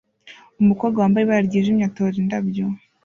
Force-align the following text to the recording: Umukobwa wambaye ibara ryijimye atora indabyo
Umukobwa 0.61 0.97
wambaye 1.01 1.23
ibara 1.25 1.47
ryijimye 1.47 1.83
atora 1.89 2.15
indabyo 2.21 2.65